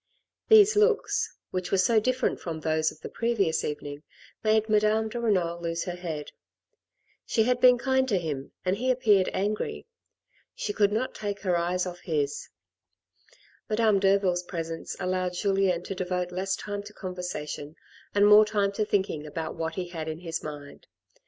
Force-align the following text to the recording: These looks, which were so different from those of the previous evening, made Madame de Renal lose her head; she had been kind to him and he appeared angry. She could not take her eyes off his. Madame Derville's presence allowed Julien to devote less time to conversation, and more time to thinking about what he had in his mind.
These 0.47 0.75
looks, 0.75 1.31
which 1.51 1.69
were 1.71 1.77
so 1.77 1.99
different 1.99 2.39
from 2.39 2.59
those 2.61 2.91
of 2.91 3.01
the 3.01 3.07
previous 3.09 3.63
evening, 3.63 4.01
made 4.43 4.67
Madame 4.67 5.09
de 5.09 5.19
Renal 5.21 5.61
lose 5.61 5.83
her 5.83 5.93
head; 5.95 6.31
she 7.23 7.43
had 7.43 7.61
been 7.61 7.77
kind 7.77 8.07
to 8.09 8.17
him 8.17 8.51
and 8.65 8.77
he 8.77 8.89
appeared 8.89 9.29
angry. 9.31 9.85
She 10.55 10.73
could 10.73 10.91
not 10.91 11.13
take 11.13 11.41
her 11.41 11.55
eyes 11.55 11.85
off 11.85 11.99
his. 11.99 12.49
Madame 13.69 13.99
Derville's 13.99 14.41
presence 14.41 14.95
allowed 14.99 15.33
Julien 15.33 15.83
to 15.83 15.93
devote 15.93 16.31
less 16.31 16.55
time 16.55 16.81
to 16.81 16.93
conversation, 16.93 17.75
and 18.15 18.25
more 18.25 18.43
time 18.43 18.71
to 18.71 18.83
thinking 18.85 19.27
about 19.27 19.53
what 19.53 19.75
he 19.75 19.89
had 19.89 20.07
in 20.07 20.21
his 20.21 20.41
mind. 20.41 20.87